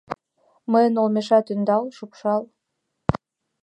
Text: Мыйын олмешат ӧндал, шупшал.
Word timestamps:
Мыйын 0.71 0.95
олмешат 1.01 1.45
ӧндал, 1.53 1.83
шупшал. 1.97 2.43